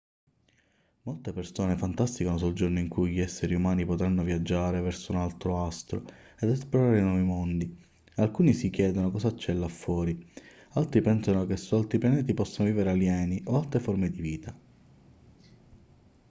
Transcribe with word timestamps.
molte 1.03 1.31
persone 1.31 1.75
fantasticano 1.77 2.35
sul 2.39 2.53
giorno 2.55 2.79
in 2.79 2.87
cui 2.87 3.11
gli 3.11 3.19
esseri 3.21 3.53
umani 3.53 3.85
potranno 3.85 4.23
viaggiare 4.23 4.81
verso 4.81 5.11
un 5.11 5.19
altro 5.19 5.63
astro 5.63 6.03
ed 6.39 6.49
esplorare 6.49 7.01
nuovi 7.01 7.21
mondi 7.21 7.77
alcuni 8.15 8.51
si 8.53 8.71
chiedono 8.71 9.11
cosa 9.11 9.31
c'è 9.35 9.53
là 9.53 9.67
fuori 9.67 10.17
altri 10.69 11.01
pensano 11.01 11.45
che 11.45 11.55
su 11.55 11.75
altri 11.75 11.99
pianeti 11.99 12.33
possano 12.33 12.67
vivere 12.67 12.89
alieni 12.89 13.43
o 13.45 13.57
altre 13.59 13.79
forme 13.79 14.09
di 14.09 14.21
vita 14.21 14.55